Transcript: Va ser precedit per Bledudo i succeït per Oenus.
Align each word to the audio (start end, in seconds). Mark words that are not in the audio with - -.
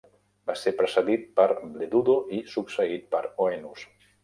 Va 0.51 0.53
ser 0.61 0.71
precedit 0.79 1.27
per 1.41 1.45
Bledudo 1.75 2.17
i 2.39 2.41
succeït 2.55 3.09
per 3.15 3.25
Oenus. 3.49 3.89